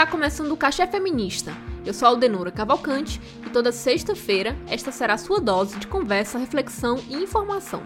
Está 0.00 0.10
começando 0.10 0.50
o 0.52 0.56
Cachê 0.56 0.86
Feminista. 0.86 1.52
Eu 1.84 1.92
sou 1.92 2.08
Aldenora 2.08 2.50
Cavalcante 2.50 3.20
e 3.46 3.50
toda 3.50 3.70
sexta-feira 3.70 4.56
esta 4.66 4.90
será 4.90 5.12
a 5.12 5.18
sua 5.18 5.38
dose 5.38 5.78
de 5.78 5.86
conversa, 5.86 6.38
reflexão 6.38 6.98
e 7.06 7.16
informação. 7.16 7.82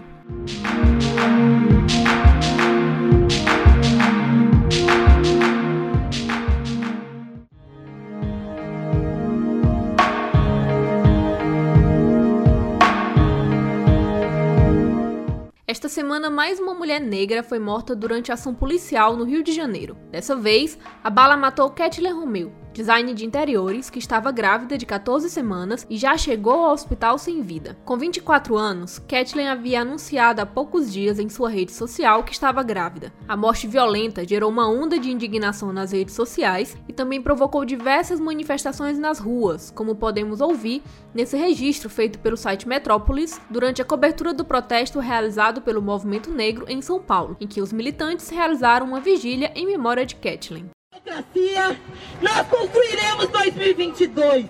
Esta 15.85 16.01
semana, 16.01 16.31
mais 16.31 16.59
uma 16.59 16.73
mulher 16.73 16.99
negra 16.99 17.43
foi 17.43 17.59
morta 17.59 17.95
durante 17.95 18.33
ação 18.33 18.55
policial 18.55 19.19
no 19.19 19.25
Rio 19.25 19.43
de 19.43 19.53
Janeiro. 19.53 19.99
Dessa 20.11 20.35
vez, 20.35 20.79
a 21.05 21.11
bala 21.11 21.37
matou 21.37 21.69
Kathleen 21.69 22.15
Romeu, 22.15 22.51
design 22.75 23.15
de 23.15 23.25
interiores, 23.25 23.89
que 23.89 23.99
estava 23.99 24.33
grávida 24.33 24.77
de 24.77 24.85
14 24.85 25.31
semanas 25.31 25.87
e 25.89 25.97
já 25.97 26.19
chegou 26.19 26.65
ao 26.65 26.73
hospital 26.73 27.17
sem 27.17 27.41
vida. 27.41 27.77
Com 27.85 27.97
24 27.97 28.57
anos, 28.59 28.99
Kathleen 28.99 29.49
havia 29.49 29.81
anunciado 29.81 30.43
há 30.43 30.47
poucos 30.47 30.93
dias 30.93 31.19
em 31.19 31.29
sua 31.29 31.49
rede 31.49 31.73
social 31.73 32.25
que 32.25 32.33
estava 32.33 32.63
grávida. 32.63 33.13
A 33.29 33.37
morte 33.37 33.67
violenta 33.67 34.27
gerou 34.27 34.51
uma 34.51 34.69
onda 34.69 34.99
de 34.99 35.11
indignação 35.11 35.73
nas 35.73 35.93
redes 35.93 36.15
sociais 36.15 36.77
e 36.89 36.93
também 36.93 37.23
provocou 37.23 37.65
diversas 37.65 38.19
manifestações 38.19 38.99
nas 38.99 39.21
ruas, 39.21 39.71
como 39.71 39.95
podemos 39.95 40.41
ouvir 40.41 40.83
nesse 41.15 41.37
registro 41.37 41.89
feito 41.89 42.19
pelo 42.19 42.37
site 42.37 42.67
Metrópolis 42.67 43.41
durante 43.49 43.81
a 43.81 43.85
cobertura 43.85 44.35
do 44.35 44.45
protesto 44.45 44.99
realizado 44.99 45.63
pelo 45.63 45.81
Movimento 45.81 46.31
Negro 46.31 46.67
em 46.69 46.83
São 46.83 47.01
Paulo, 47.01 47.37
em 47.41 47.47
que 47.47 47.63
os 47.63 47.73
militantes 47.73 48.29
realizaram 48.29 48.87
uma 48.87 49.01
vigília 49.01 49.53
em 49.55 49.65
memória 49.65 50.05
de 50.05 50.17
Kathleen 50.17 50.74
democracia, 51.05 51.79
nós 52.23 52.47
construiremos 52.49 53.29
2022. 53.29 54.47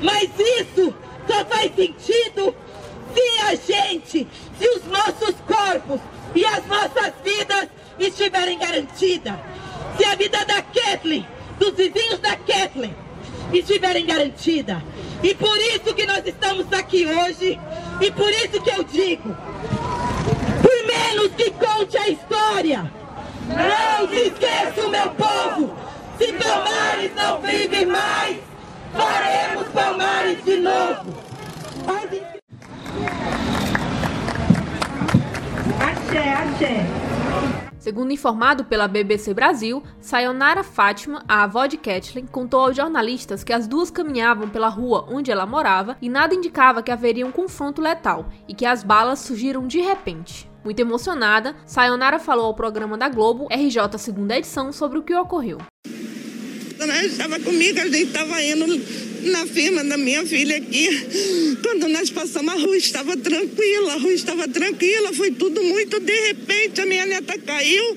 Mas 0.00 0.30
isso 0.38 0.94
só 1.26 1.44
faz 1.44 1.74
sentido 1.74 2.54
se 3.14 3.42
a 3.42 3.54
gente, 3.54 4.28
se 4.58 4.68
os 4.68 4.84
nossos 4.86 5.34
corpos 5.46 6.00
e 6.34 6.44
as 6.44 6.66
nossas 6.66 7.12
vidas 7.24 7.68
estiverem 7.98 8.58
garantidas. 8.58 9.34
Se 9.96 10.04
a 10.04 10.14
vida 10.14 10.44
da 10.44 10.62
Kathleen, 10.62 11.26
dos 11.58 11.74
vizinhos 11.74 12.18
da 12.20 12.36
Kathleen, 12.36 12.94
estiverem 13.52 14.06
garantida. 14.06 14.82
E 15.22 15.34
por 15.34 15.56
isso 15.58 15.94
que 15.94 16.06
nós 16.06 16.26
estamos 16.26 16.72
aqui 16.72 17.06
hoje, 17.06 17.60
e 18.00 18.10
por 18.10 18.30
isso 18.30 18.60
que 18.62 18.70
eu 18.70 18.82
digo, 18.84 19.36
por 20.62 20.86
menos 20.86 21.32
que 21.36 21.50
conte 21.50 21.96
a 21.98 22.08
história, 22.08 22.90
não 23.48 24.08
se 24.08 24.28
esqueça, 24.28 24.88
meu 24.88 25.10
povo! 25.10 25.74
Se 26.18 26.32
Palmares 26.32 27.14
não 27.14 27.40
vive 27.40 27.86
mais, 27.86 28.38
faremos 28.92 29.68
Palmares 29.68 30.44
de 30.44 30.56
novo! 30.58 31.14
Axé, 35.80 36.32
axé! 36.32 36.86
Segundo 37.82 38.12
informado 38.12 38.64
pela 38.64 38.86
BBC 38.86 39.34
Brasil, 39.34 39.82
Sayonara 40.00 40.62
Fátima, 40.62 41.24
a 41.26 41.42
avó 41.42 41.66
de 41.66 41.76
Kathleen, 41.76 42.26
contou 42.26 42.60
aos 42.60 42.76
jornalistas 42.76 43.42
que 43.42 43.52
as 43.52 43.66
duas 43.66 43.90
caminhavam 43.90 44.48
pela 44.48 44.68
rua 44.68 45.04
onde 45.10 45.32
ela 45.32 45.44
morava 45.46 45.96
e 46.00 46.08
nada 46.08 46.32
indicava 46.32 46.80
que 46.80 46.92
haveria 46.92 47.26
um 47.26 47.32
confronto 47.32 47.82
letal 47.82 48.26
e 48.46 48.54
que 48.54 48.64
as 48.64 48.84
balas 48.84 49.18
surgiram 49.18 49.66
de 49.66 49.80
repente. 49.80 50.51
Muito 50.64 50.80
emocionada, 50.80 51.56
Sayonara 51.66 52.18
falou 52.18 52.46
ao 52.46 52.54
programa 52.54 52.96
da 52.96 53.08
Globo, 53.08 53.48
RJ 53.50 53.98
segunda 53.98 54.36
edição, 54.36 54.72
sobre 54.72 54.98
o 54.98 55.02
que 55.02 55.14
ocorreu. 55.14 55.58
Ela 56.78 57.04
estava 57.04 57.38
comigo, 57.40 57.80
a 57.80 57.84
gente 57.84 58.04
estava 58.04 58.42
indo 58.42 58.66
na 59.22 59.46
firma 59.46 59.84
da 59.84 59.96
minha 59.96 60.24
filha 60.26 60.56
aqui. 60.56 60.88
Quando 61.62 61.88
nós 61.88 62.10
passamos, 62.10 62.52
a 62.52 62.56
rua 62.56 62.76
estava 62.76 63.16
tranquila, 63.16 63.94
a 63.94 63.96
rua 63.96 64.12
estava 64.12 64.48
tranquila, 64.48 65.12
foi 65.12 65.30
tudo 65.32 65.62
muito 65.62 66.00
de 66.00 66.12
repente. 66.28 66.80
A 66.80 66.86
minha 66.86 67.06
neta 67.06 67.38
caiu, 67.38 67.96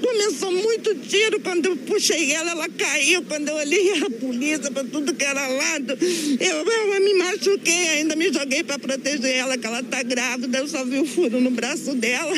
começou 0.00 0.52
muito 0.52 0.94
tiro. 1.08 1.40
Quando 1.40 1.66
eu 1.66 1.76
puxei 1.76 2.32
ela, 2.32 2.52
ela 2.52 2.68
caiu. 2.68 3.22
Quando 3.22 3.48
eu 3.48 3.54
olhei 3.56 3.92
a 4.02 4.10
polícia 4.10 4.70
para 4.70 4.84
tudo 4.84 5.14
que 5.14 5.24
era 5.24 5.46
lado, 5.46 5.98
eu, 6.40 6.56
eu 6.56 7.00
me 7.00 7.14
machuquei, 7.14 7.88
ainda 7.88 8.16
me 8.16 8.32
joguei 8.32 8.62
para 8.62 8.78
proteger 8.78 9.36
ela, 9.36 9.58
que 9.58 9.66
ela 9.66 9.80
está 9.80 10.02
grávida. 10.02 10.58
Eu 10.58 10.68
só 10.68 10.84
vi 10.84 10.98
o 10.98 11.06
furo 11.06 11.40
no 11.40 11.50
braço 11.50 11.94
dela 11.94 12.34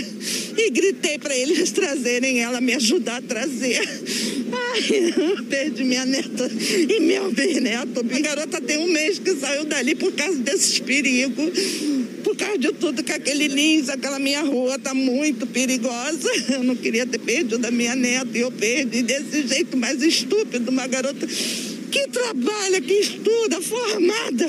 e 0.56 0.71
gritei 0.71 1.19
para 1.19 1.37
eles 1.37 1.71
trazerem 1.71 2.41
ela, 2.41 2.60
me 2.60 2.75
ajudar 2.75 3.16
a 3.16 3.22
trazer. 3.22 3.87
Ai, 4.76 5.42
perdi 5.48 5.84
minha 5.84 6.04
neta 6.04 6.50
e 6.88 7.00
meu 7.00 7.32
bisneto 7.32 8.00
a 8.00 8.20
garota 8.20 8.60
tem 8.60 8.76
um 8.76 8.92
mês 8.92 9.19
que 9.19 9.34
saiu 9.37 9.64
dali 9.64 9.94
por 9.94 10.12
causa 10.12 10.38
desses 10.38 10.78
perigos. 10.78 11.50
Por 12.22 12.37
causa 12.37 12.59
de 12.59 12.72
tudo 12.72 13.03
que 13.03 13.12
aquele 13.12 13.48
lins, 13.48 13.88
aquela 13.88 14.19
minha 14.19 14.42
rua 14.42 14.78
tá 14.78 14.92
muito 14.92 15.47
perigosa. 15.47 16.28
Eu 16.53 16.65
não 16.65 16.76
queria 16.76 17.06
ter 17.06 17.19
perdido 17.19 17.65
a 17.65 17.70
minha 17.70 17.94
neta 17.94 18.36
e 18.36 18.41
eu 18.41 18.50
perdi 18.50 19.03
desse 19.03 19.47
jeito 19.47 19.76
mais 19.76 20.03
estúpido. 20.03 20.70
Uma 20.70 20.86
garota 20.86 21.26
que 21.26 22.09
trabalha, 22.09 22.81
que 22.81 22.94
estuda, 22.94 23.60
formada. 23.62 24.47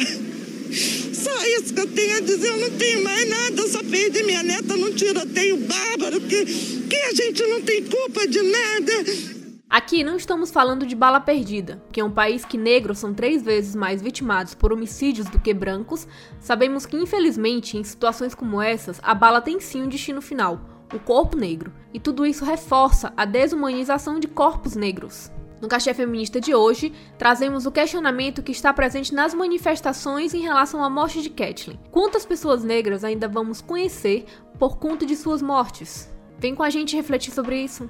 Só 1.14 1.46
isso 1.60 1.74
que 1.74 1.80
eu 1.80 1.88
tenho 1.88 2.18
a 2.18 2.20
dizer, 2.20 2.48
eu 2.48 2.58
não 2.58 2.72
tenho 2.72 3.04
mais 3.04 3.30
nada, 3.30 3.62
eu 3.62 3.70
só 3.70 3.84
perdi 3.84 4.24
minha 4.24 4.44
neta 4.44 4.76
num 4.76 4.92
tiroteio 4.94 5.58
bárbaro, 5.58 6.20
que, 6.22 6.46
que 6.46 6.96
a 6.96 7.14
gente 7.14 7.44
não 7.44 7.62
tem 7.62 7.84
culpa 7.84 8.28
de 8.28 8.42
nada. 8.42 9.37
Aqui 9.70 10.02
não 10.02 10.16
estamos 10.16 10.50
falando 10.50 10.86
de 10.86 10.96
bala 10.96 11.20
perdida, 11.20 11.84
que 11.92 12.00
é 12.00 12.04
um 12.04 12.10
país 12.10 12.46
que 12.46 12.58
negros 12.58 13.00
são 13.00 13.14
três 13.14 13.44
vezes 13.44 13.76
mais 13.76 14.02
vitimados 14.02 14.56
por 14.56 14.72
homicídios 14.72 15.28
do 15.28 15.40
que 15.40 15.54
brancos. 15.54 16.08
Sabemos 16.40 16.86
que, 16.86 16.96
infelizmente, 16.96 17.78
em 17.78 17.84
situações 17.84 18.34
como 18.34 18.62
essas, 18.62 19.02
a 19.04 19.14
bala 19.14 19.42
tem 19.42 19.60
sim 19.60 19.84
um 19.84 19.90
destino 19.90 20.22
final, 20.22 20.62
o 20.94 21.00
corpo 21.00 21.36
negro, 21.36 21.74
e 21.94 22.00
tudo 22.00 22.26
isso 22.26 22.46
reforça 22.46 23.12
a 23.18 23.26
desumanização 23.26 24.22
de 24.22 24.28
corpos 24.30 24.74
negros. 24.74 25.30
No 25.62 25.68
Cachê 25.68 25.94
Feminista 25.94 26.40
de 26.40 26.56
hoje, 26.56 26.94
trazemos 27.18 27.66
o 27.66 27.72
questionamento 27.72 28.42
que 28.42 28.54
está 28.54 28.74
presente 28.74 29.14
nas 29.14 29.34
manifestações 29.34 30.34
em 30.34 30.44
relação 30.44 30.82
à 30.82 30.90
morte 30.90 31.22
de 31.22 31.30
Kathleen. 31.30 31.78
Quantas 31.92 32.26
pessoas 32.26 32.64
negras 32.64 33.04
ainda 33.04 33.28
vamos 33.28 33.60
conhecer 33.60 34.28
por 34.58 34.78
conta 34.78 35.06
de 35.06 35.16
suas 35.16 35.42
mortes? 35.42 36.10
Vem 36.40 36.54
com 36.54 36.64
a 36.64 36.70
gente 36.70 36.96
refletir 36.96 37.34
sobre 37.34 37.60
isso. 37.60 37.90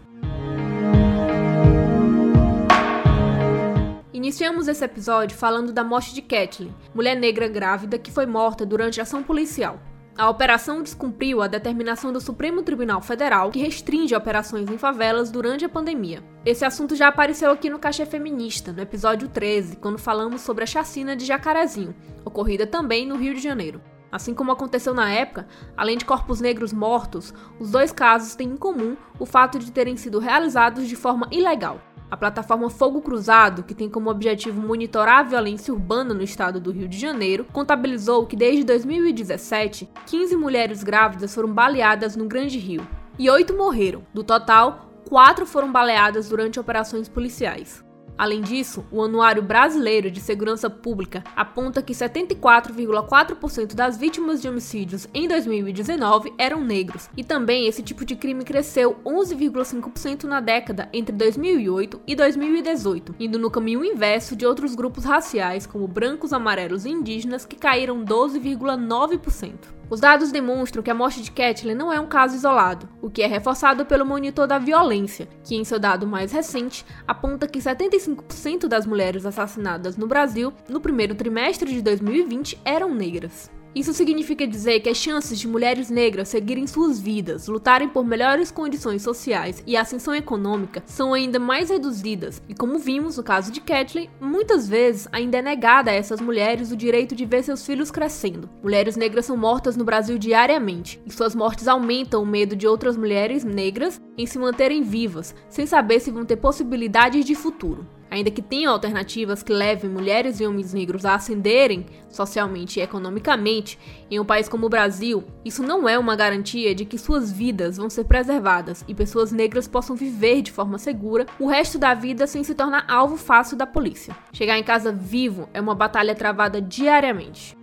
Iniciamos 4.27 4.67
esse 4.67 4.83
episódio 4.83 5.37
falando 5.37 5.71
da 5.71 5.85
morte 5.85 6.13
de 6.13 6.21
Kathleen, 6.21 6.75
mulher 6.93 7.15
negra 7.15 7.47
grávida 7.47 7.97
que 7.97 8.11
foi 8.11 8.25
morta 8.25 8.65
durante 8.65 8.99
a 8.99 9.03
ação 9.03 9.23
policial. 9.23 9.79
A 10.17 10.29
operação 10.29 10.83
descumpriu 10.83 11.41
a 11.41 11.47
determinação 11.47 12.11
do 12.11 12.19
Supremo 12.19 12.61
Tribunal 12.61 12.99
Federal 12.99 13.51
que 13.51 13.59
restringe 13.59 14.13
operações 14.13 14.69
em 14.69 14.77
favelas 14.77 15.31
durante 15.31 15.63
a 15.63 15.69
pandemia. 15.69 16.21
Esse 16.45 16.65
assunto 16.65 16.93
já 16.93 17.07
apareceu 17.07 17.49
aqui 17.51 17.69
no 17.69 17.79
Cachê 17.79 18.05
Feminista, 18.05 18.73
no 18.73 18.81
episódio 18.81 19.29
13, 19.29 19.77
quando 19.77 19.97
falamos 19.97 20.41
sobre 20.41 20.65
a 20.65 20.67
chacina 20.67 21.15
de 21.15 21.23
Jacarezinho, 21.23 21.95
ocorrida 22.25 22.67
também 22.67 23.07
no 23.07 23.15
Rio 23.15 23.33
de 23.33 23.39
Janeiro. 23.39 23.81
Assim 24.11 24.33
como 24.33 24.51
aconteceu 24.51 24.93
na 24.93 25.09
época, 25.09 25.47
além 25.77 25.97
de 25.97 26.03
corpos 26.03 26.41
negros 26.41 26.73
mortos, 26.73 27.33
os 27.61 27.71
dois 27.71 27.93
casos 27.93 28.35
têm 28.35 28.49
em 28.49 28.57
comum 28.57 28.97
o 29.17 29.25
fato 29.25 29.57
de 29.57 29.71
terem 29.71 29.95
sido 29.95 30.19
realizados 30.19 30.85
de 30.85 30.97
forma 30.97 31.29
ilegal. 31.31 31.79
A 32.09 32.15
plataforma 32.15 32.69
Fogo 32.69 33.01
Cruzado, 33.01 33.63
que 33.63 33.75
tem 33.75 33.89
como 33.89 34.09
objetivo 34.09 34.61
monitorar 34.61 35.19
a 35.19 35.23
violência 35.23 35.73
urbana 35.73 36.13
no 36.13 36.23
estado 36.23 36.57
do 36.57 36.71
Rio 36.71 36.87
de 36.87 36.97
Janeiro, 36.97 37.45
contabilizou 37.51 38.25
que 38.25 38.35
desde 38.35 38.63
2017, 38.63 39.89
15 40.05 40.35
mulheres 40.37 40.83
grávidas 40.83 41.35
foram 41.35 41.51
baleadas 41.51 42.15
no 42.15 42.25
Grande 42.25 42.57
Rio 42.57 42.87
e 43.19 43.29
8 43.29 43.53
morreram. 43.53 44.03
Do 44.13 44.23
total, 44.23 44.89
4 45.09 45.45
foram 45.45 45.69
baleadas 45.69 46.29
durante 46.29 46.59
operações 46.59 47.09
policiais. 47.09 47.86
Além 48.17 48.41
disso, 48.41 48.83
o 48.91 49.03
Anuário 49.03 49.43
Brasileiro 49.43 50.09
de 50.09 50.19
Segurança 50.19 50.69
Pública 50.69 51.23
aponta 51.35 51.81
que 51.81 51.93
74,4% 51.93 53.75
das 53.75 53.97
vítimas 53.97 54.41
de 54.41 54.49
homicídios 54.49 55.07
em 55.13 55.27
2019 55.27 56.33
eram 56.37 56.63
negros, 56.63 57.09
e 57.15 57.23
também 57.23 57.67
esse 57.67 57.83
tipo 57.83 58.03
de 58.03 58.15
crime 58.15 58.43
cresceu 58.43 58.97
11,5% 59.05 60.23
na 60.23 60.39
década 60.39 60.89
entre 60.91 61.15
2008 61.15 62.01
e 62.07 62.15
2018, 62.15 63.15
indo 63.19 63.37
no 63.37 63.51
caminho 63.51 63.85
inverso 63.85 64.35
de 64.35 64.45
outros 64.45 64.73
grupos 64.73 65.05
raciais 65.05 65.67
como 65.67 65.87
brancos, 65.87 66.33
amarelos 66.33 66.85
e 66.85 66.89
indígenas 66.89 67.45
que 67.45 67.55
caíram 67.55 68.03
12,9%. 68.03 69.76
Os 69.89 70.01
dados 70.01 70.33
demonstram 70.33 70.83
que 70.83 70.91
a 70.91 70.93
morte 70.93 71.21
de 71.21 71.31
Kathleen 71.31 71.75
não 71.75 71.93
é 71.93 71.99
um 71.99 72.07
caso 72.07 72.35
isolado, 72.35 72.89
o 73.01 73.09
que 73.09 73.21
é 73.21 73.27
reforçado 73.27 73.85
pelo 73.85 74.05
monitor 74.05 74.45
da 74.45 74.59
violência, 74.59 75.29
que 75.43 75.55
em 75.55 75.63
seu 75.63 75.79
dado 75.79 76.05
mais 76.05 76.33
recente 76.33 76.85
aponta 77.07 77.47
que 77.47 77.59
75% 77.59 78.67
das 78.67 78.85
mulheres 78.85 79.25
assassinadas 79.25 79.95
no 79.95 80.05
Brasil 80.05 80.53
no 80.67 80.81
primeiro 80.81 81.15
trimestre 81.15 81.71
de 81.71 81.81
2020 81.81 82.59
eram 82.65 82.93
negras. 82.93 83.49
Isso 83.75 83.93
significa 83.93 84.47
dizer 84.47 84.79
que 84.79 84.89
as 84.89 84.97
chances 84.97 85.39
de 85.39 85.47
mulheres 85.47 85.89
negras 85.89 86.29
seguirem 86.29 86.65
suas 86.65 86.99
vidas, 86.99 87.47
lutarem 87.47 87.87
por 87.87 88.05
melhores 88.05 88.49
condições 88.49 89.01
sociais 89.01 89.63
e 89.67 89.77
ascensão 89.77 90.15
econômica 90.15 90.81
são 90.85 91.13
ainda 91.13 91.39
mais 91.39 91.69
reduzidas, 91.69 92.41
e 92.49 92.55
como 92.55 92.79
vimos 92.79 93.17
no 93.17 93.23
caso 93.23 93.51
de 93.51 93.61
Kathleen, 93.61 94.09
muitas 94.19 94.67
vezes 94.67 95.07
ainda 95.11 95.37
é 95.37 95.41
negada 95.41 95.91
a 95.91 95.93
essas 95.93 96.19
mulheres 96.19 96.71
o 96.71 96.77
direito 96.77 97.15
de 97.15 97.25
ver 97.25 97.43
seus 97.43 97.65
filhos 97.65 97.91
crescendo. 97.91 98.49
Mulheres 98.63 98.95
negras 98.95 99.25
são 99.25 99.37
mortas 99.37 99.77
no 99.77 99.83
Brasil 99.83 100.17
diariamente, 100.17 100.99
e 101.05 101.11
suas 101.11 101.35
mortes 101.35 101.67
aumentam 101.67 102.23
o 102.23 102.25
medo 102.25 102.55
de 102.55 102.67
outras 102.67 102.97
mulheres 102.97 103.43
negras 103.43 104.01
em 104.17 104.25
se 104.25 104.39
manterem 104.39 104.81
vivas, 104.81 105.35
sem 105.49 105.65
saber 105.65 105.99
se 105.99 106.11
vão 106.11 106.25
ter 106.25 106.37
possibilidades 106.37 107.25
de 107.25 107.35
futuro. 107.35 107.85
Ainda 108.09 108.31
que 108.31 108.41
tenham 108.41 108.71
alternativas 108.71 109.43
que 109.43 109.51
levem 109.51 109.89
mulheres 109.89 110.39
e 110.39 110.45
homens 110.45 110.73
negros 110.73 111.05
a 111.05 111.15
ascenderem 111.15 111.85
socialmente 112.09 112.79
e 112.79 112.83
economicamente, 112.83 113.77
em 114.09 114.19
um 114.19 114.25
país 114.25 114.47
como 114.47 114.65
o 114.65 114.69
Brasil, 114.69 115.23
isso 115.43 115.61
não 115.61 115.87
é 115.87 115.99
uma 115.99 116.15
garantia 116.15 116.73
de 116.73 116.85
que 116.85 116.97
suas 116.97 117.31
vidas 117.31 117.77
vão 117.77 117.89
ser 117.89 118.05
preservadas 118.05 118.83
e 118.87 118.95
pessoas 118.95 119.31
negras 119.31 119.67
possam 119.67 119.95
viver 119.95 120.41
de 120.41 120.51
forma 120.51 120.77
segura 120.77 121.25
o 121.39 121.47
resto 121.47 121.77
da 121.77 121.93
vida 121.93 122.25
sem 122.25 122.43
se 122.43 122.55
tornar 122.55 122.85
alvo 122.87 123.17
fácil 123.17 123.57
da 123.57 123.67
polícia. 123.67 124.15
Chegar 124.31 124.57
em 124.57 124.63
casa 124.63 124.91
vivo 124.91 125.49
é 125.53 125.59
uma 125.59 125.75
batalha 125.75 126.15
travada 126.15 126.61
diariamente. 126.61 127.57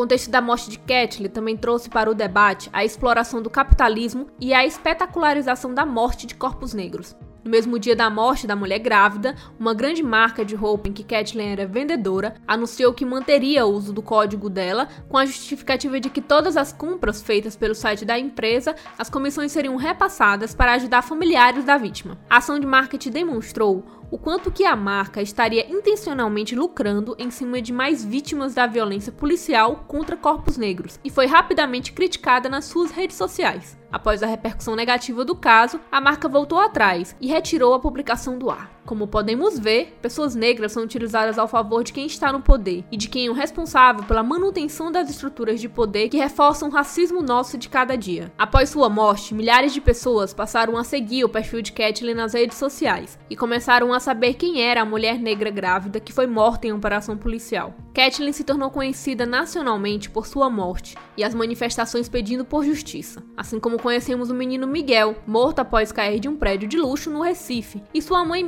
Contexto 0.00 0.30
da 0.30 0.40
morte 0.40 0.70
de 0.70 0.78
Kathleen 0.78 1.28
também 1.28 1.58
trouxe 1.58 1.90
para 1.90 2.10
o 2.10 2.14
debate 2.14 2.70
a 2.72 2.82
exploração 2.82 3.42
do 3.42 3.50
capitalismo 3.50 4.28
e 4.40 4.54
a 4.54 4.64
espetacularização 4.64 5.74
da 5.74 5.84
morte 5.84 6.26
de 6.26 6.34
corpos 6.34 6.72
negros. 6.72 7.14
No 7.44 7.50
mesmo 7.50 7.78
dia 7.78 7.94
da 7.94 8.08
morte 8.08 8.46
da 8.46 8.56
mulher 8.56 8.78
grávida, 8.78 9.34
uma 9.58 9.74
grande 9.74 10.02
marca 10.02 10.42
de 10.42 10.54
roupa 10.54 10.88
em 10.88 10.92
que 10.92 11.04
Kathleen 11.04 11.52
era 11.52 11.66
vendedora 11.66 12.34
anunciou 12.48 12.94
que 12.94 13.04
manteria 13.04 13.66
o 13.66 13.70
uso 13.70 13.92
do 13.92 14.00
código 14.00 14.48
dela, 14.48 14.88
com 15.06 15.18
a 15.18 15.26
justificativa 15.26 16.00
de 16.00 16.08
que 16.08 16.22
todas 16.22 16.56
as 16.56 16.72
compras 16.72 17.20
feitas 17.20 17.54
pelo 17.54 17.74
site 17.74 18.04
da 18.04 18.18
empresa, 18.18 18.74
as 18.98 19.10
comissões 19.10 19.52
seriam 19.52 19.76
repassadas 19.76 20.54
para 20.54 20.72
ajudar 20.74 21.02
familiares 21.02 21.64
da 21.64 21.76
vítima. 21.76 22.18
A 22.28 22.38
ação 22.38 22.58
de 22.58 22.66
marketing 22.66 23.10
demonstrou 23.10 23.84
o 24.10 24.18
quanto 24.18 24.50
que 24.50 24.64
a 24.64 24.74
marca 24.74 25.22
estaria 25.22 25.70
intencionalmente 25.70 26.54
lucrando 26.54 27.14
em 27.18 27.30
cima 27.30 27.62
de 27.62 27.72
mais 27.72 28.04
vítimas 28.04 28.54
da 28.54 28.66
violência 28.66 29.12
policial 29.12 29.84
contra 29.86 30.16
corpos 30.16 30.56
negros 30.56 30.98
e 31.04 31.10
foi 31.10 31.26
rapidamente 31.26 31.92
criticada 31.92 32.48
nas 32.48 32.64
suas 32.64 32.90
redes 32.90 33.16
sociais. 33.16 33.78
Após 33.92 34.22
a 34.22 34.26
repercussão 34.26 34.76
negativa 34.76 35.24
do 35.24 35.34
caso, 35.34 35.80
a 35.90 36.00
marca 36.00 36.28
voltou 36.28 36.58
atrás 36.58 37.14
e 37.20 37.28
retirou 37.28 37.74
a 37.74 37.80
publicação 37.80 38.38
do 38.38 38.50
ar. 38.50 38.79
Como 38.90 39.06
podemos 39.06 39.56
ver, 39.56 39.96
pessoas 40.02 40.34
negras 40.34 40.72
são 40.72 40.82
utilizadas 40.82 41.38
ao 41.38 41.46
favor 41.46 41.84
de 41.84 41.92
quem 41.92 42.06
está 42.06 42.32
no 42.32 42.40
poder 42.40 42.84
e 42.90 42.96
de 42.96 43.08
quem 43.08 43.28
é 43.28 43.30
o 43.30 43.32
responsável 43.32 44.02
pela 44.02 44.20
manutenção 44.20 44.90
das 44.90 45.08
estruturas 45.08 45.60
de 45.60 45.68
poder 45.68 46.08
que 46.08 46.16
reforçam 46.16 46.68
o 46.68 46.72
racismo 46.72 47.22
nosso 47.22 47.56
de 47.56 47.68
cada 47.68 47.96
dia. 47.96 48.32
Após 48.36 48.70
sua 48.70 48.88
morte, 48.88 49.32
milhares 49.32 49.72
de 49.72 49.80
pessoas 49.80 50.34
passaram 50.34 50.76
a 50.76 50.82
seguir 50.82 51.22
o 51.22 51.28
perfil 51.28 51.62
de 51.62 51.70
Kathleen 51.70 52.16
nas 52.16 52.34
redes 52.34 52.58
sociais 52.58 53.16
e 53.30 53.36
começaram 53.36 53.92
a 53.94 54.00
saber 54.00 54.34
quem 54.34 54.60
era 54.60 54.82
a 54.82 54.84
mulher 54.84 55.20
negra 55.20 55.50
grávida 55.50 56.00
que 56.00 56.12
foi 56.12 56.26
morta 56.26 56.66
em 56.66 56.72
operação 56.72 57.16
policial. 57.16 57.72
Kathleen 57.94 58.32
se 58.32 58.42
tornou 58.42 58.70
conhecida 58.70 59.24
nacionalmente 59.26 60.10
por 60.10 60.26
sua 60.26 60.48
morte 60.48 60.96
e 61.16 61.22
as 61.22 61.34
manifestações 61.34 62.08
pedindo 62.08 62.44
por 62.44 62.64
justiça, 62.64 63.22
assim 63.36 63.60
como 63.60 63.80
conhecemos 63.80 64.30
o 64.30 64.34
menino 64.34 64.66
Miguel, 64.66 65.16
morto 65.26 65.60
após 65.60 65.92
cair 65.92 66.18
de 66.18 66.28
um 66.28 66.36
prédio 66.36 66.68
de 66.68 66.76
luxo 66.76 67.10
no 67.10 67.20
Recife, 67.22 67.82
e 67.92 68.00
sua 68.00 68.24
mãe 68.24 68.44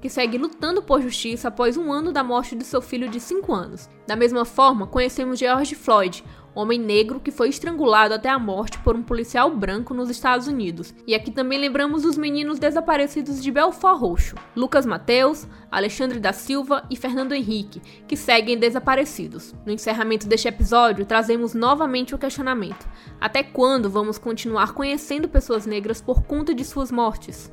Que 0.00 0.08
segue 0.08 0.38
lutando 0.38 0.82
por 0.82 1.00
justiça 1.00 1.48
após 1.48 1.76
um 1.76 1.92
ano 1.92 2.12
da 2.12 2.22
morte 2.22 2.54
de 2.54 2.64
seu 2.64 2.80
filho 2.80 3.08
de 3.08 3.20
5 3.20 3.52
anos. 3.52 3.88
Da 4.06 4.16
mesma 4.16 4.44
forma, 4.44 4.86
conhecemos 4.86 5.38
George 5.38 5.74
Floyd, 5.74 6.24
homem 6.54 6.78
negro 6.78 7.18
que 7.18 7.30
foi 7.30 7.48
estrangulado 7.48 8.14
até 8.14 8.28
a 8.28 8.38
morte 8.38 8.78
por 8.78 8.94
um 8.94 9.02
policial 9.02 9.50
branco 9.54 9.92
nos 9.92 10.08
Estados 10.08 10.46
Unidos. 10.46 10.94
E 11.06 11.14
aqui 11.14 11.30
também 11.30 11.58
lembramos 11.58 12.04
os 12.04 12.16
meninos 12.16 12.58
desaparecidos 12.58 13.42
de 13.42 13.50
Belfort 13.50 13.98
Roxo, 13.98 14.36
Lucas 14.54 14.86
Mateus, 14.86 15.46
Alexandre 15.70 16.20
da 16.20 16.32
Silva 16.32 16.84
e 16.90 16.96
Fernando 16.96 17.32
Henrique, 17.32 17.82
que 18.06 18.16
seguem 18.16 18.58
desaparecidos. 18.58 19.54
No 19.66 19.72
encerramento 19.72 20.28
deste 20.28 20.46
episódio, 20.46 21.04
trazemos 21.04 21.54
novamente 21.54 22.14
o 22.14 22.18
questionamento: 22.18 22.86
até 23.20 23.42
quando 23.42 23.90
vamos 23.90 24.18
continuar 24.18 24.72
conhecendo 24.72 25.28
pessoas 25.28 25.66
negras 25.66 26.00
por 26.00 26.22
conta 26.22 26.54
de 26.54 26.64
suas 26.64 26.92
mortes? 26.92 27.50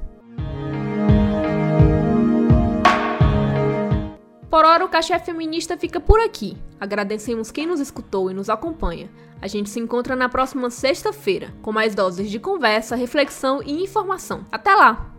Por 4.52 4.66
hora, 4.66 4.84
o 4.84 4.90
Café 4.90 5.18
Feminista 5.18 5.78
fica 5.78 5.98
por 5.98 6.20
aqui. 6.20 6.58
Agradecemos 6.78 7.50
quem 7.52 7.66
nos 7.66 7.80
escutou 7.80 8.30
e 8.30 8.34
nos 8.34 8.50
acompanha. 8.50 9.10
A 9.42 9.48
gente 9.48 9.70
se 9.70 9.80
encontra 9.80 10.14
na 10.14 10.28
próxima 10.28 10.70
sexta-feira, 10.70 11.54
com 11.62 11.72
mais 11.72 11.96
doses 11.96 12.30
de 12.30 12.38
conversa, 12.38 12.98
reflexão 12.98 13.64
e 13.64 13.82
informação. 13.82 14.46
Até 14.52 14.76
lá! 14.76 15.10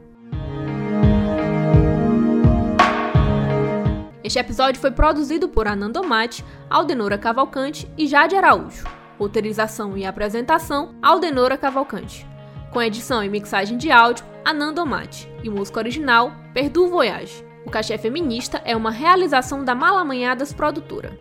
Este 4.23 4.39
episódio 4.39 4.79
foi 4.79 4.91
produzido 4.91 5.49
por 5.49 5.67
Ananda 5.67 6.03
Mate, 6.03 6.45
Aldenora 6.69 7.17
Cavalcante 7.17 7.91
e 7.97 8.07
Jade 8.07 8.37
Araújo. 8.37 8.85
Roteirização 9.19 9.97
e 9.97 10.05
apresentação, 10.05 10.95
Aldenora 11.01 11.57
Cavalcante. 11.57 12.27
Com 12.71 12.83
edição 12.83 13.25
e 13.25 13.31
mixagem 13.31 13.79
de 13.79 13.91
áudio, 13.91 14.27
Ananda 14.45 14.85
Mate. 14.85 15.27
E 15.43 15.49
música 15.49 15.79
original, 15.79 16.31
Perdu 16.53 16.87
Voyage. 16.89 17.52
O 17.65 17.71
Cachê 17.71 17.97
Feminista 17.97 18.61
é 18.65 18.77
uma 18.77 18.91
realização 18.91 19.65
da 19.65 19.75
Malamanhadas 19.75 20.53
Produtora. 20.53 21.13